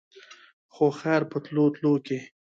[0.73, 2.19] خو خېر په تلو تلو کښې